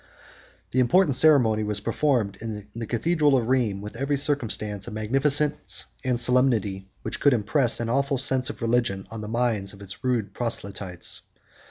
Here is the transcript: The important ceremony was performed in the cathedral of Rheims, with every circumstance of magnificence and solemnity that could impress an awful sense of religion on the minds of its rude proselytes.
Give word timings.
The 0.71 0.79
important 0.79 1.13
ceremony 1.13 1.63
was 1.63 1.79
performed 1.79 2.35
in 2.41 2.67
the 2.73 2.87
cathedral 2.87 3.37
of 3.37 3.47
Rheims, 3.47 3.83
with 3.83 3.95
every 3.95 4.17
circumstance 4.17 4.87
of 4.87 4.93
magnificence 4.95 5.85
and 6.03 6.19
solemnity 6.19 6.89
that 7.03 7.19
could 7.19 7.35
impress 7.35 7.79
an 7.79 7.87
awful 7.87 8.17
sense 8.17 8.49
of 8.49 8.63
religion 8.63 9.05
on 9.11 9.21
the 9.21 9.27
minds 9.27 9.73
of 9.73 9.81
its 9.83 10.03
rude 10.03 10.33
proselytes. 10.33 11.21